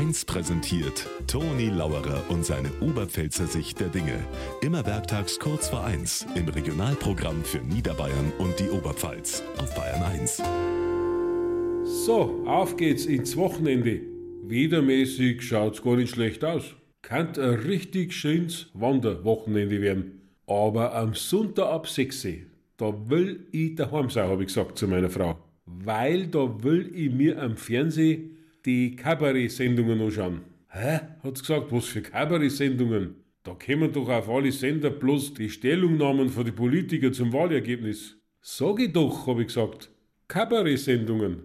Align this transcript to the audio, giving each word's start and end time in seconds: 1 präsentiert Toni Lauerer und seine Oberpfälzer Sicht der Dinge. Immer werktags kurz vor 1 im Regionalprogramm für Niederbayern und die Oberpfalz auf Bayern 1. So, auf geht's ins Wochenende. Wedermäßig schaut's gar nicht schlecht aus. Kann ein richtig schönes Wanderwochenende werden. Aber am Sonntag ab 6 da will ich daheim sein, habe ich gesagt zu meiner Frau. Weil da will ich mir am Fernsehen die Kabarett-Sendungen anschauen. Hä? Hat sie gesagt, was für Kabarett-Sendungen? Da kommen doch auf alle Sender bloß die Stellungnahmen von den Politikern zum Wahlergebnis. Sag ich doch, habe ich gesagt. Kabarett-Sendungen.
1 0.00 0.24
präsentiert 0.24 1.06
Toni 1.26 1.68
Lauerer 1.68 2.24
und 2.30 2.42
seine 2.42 2.70
Oberpfälzer 2.80 3.46
Sicht 3.46 3.80
der 3.80 3.88
Dinge. 3.88 4.18
Immer 4.62 4.86
werktags 4.86 5.38
kurz 5.38 5.68
vor 5.68 5.84
1 5.84 6.26
im 6.36 6.48
Regionalprogramm 6.48 7.44
für 7.44 7.58
Niederbayern 7.58 8.32
und 8.38 8.58
die 8.58 8.70
Oberpfalz 8.70 9.42
auf 9.58 9.74
Bayern 9.74 10.02
1. 10.02 10.42
So, 11.84 12.42
auf 12.46 12.78
geht's 12.78 13.04
ins 13.04 13.36
Wochenende. 13.36 14.00
Wedermäßig 14.44 15.42
schaut's 15.42 15.82
gar 15.82 15.96
nicht 15.96 16.14
schlecht 16.14 16.46
aus. 16.46 16.74
Kann 17.02 17.36
ein 17.36 17.58
richtig 17.58 18.14
schönes 18.14 18.70
Wanderwochenende 18.72 19.82
werden. 19.82 20.22
Aber 20.46 20.94
am 20.94 21.12
Sonntag 21.12 21.66
ab 21.66 21.86
6 21.86 22.26
da 22.78 22.94
will 23.10 23.48
ich 23.52 23.74
daheim 23.74 24.08
sein, 24.08 24.30
habe 24.30 24.44
ich 24.44 24.46
gesagt 24.46 24.78
zu 24.78 24.88
meiner 24.88 25.10
Frau. 25.10 25.36
Weil 25.66 26.28
da 26.28 26.64
will 26.64 26.90
ich 26.94 27.12
mir 27.12 27.38
am 27.42 27.58
Fernsehen 27.58 28.38
die 28.64 28.96
Kabarett-Sendungen 28.96 30.00
anschauen. 30.00 30.40
Hä? 30.68 31.00
Hat 31.22 31.36
sie 31.36 31.42
gesagt, 31.42 31.72
was 31.72 31.86
für 31.86 32.02
Kabarett-Sendungen? 32.02 33.16
Da 33.42 33.54
kommen 33.54 33.92
doch 33.92 34.08
auf 34.08 34.28
alle 34.28 34.52
Sender 34.52 34.90
bloß 34.90 35.34
die 35.34 35.48
Stellungnahmen 35.48 36.28
von 36.28 36.44
den 36.44 36.54
Politikern 36.54 37.12
zum 37.12 37.32
Wahlergebnis. 37.32 38.16
Sag 38.42 38.80
ich 38.80 38.92
doch, 38.92 39.26
habe 39.26 39.42
ich 39.42 39.48
gesagt. 39.48 39.90
Kabarett-Sendungen. 40.28 41.42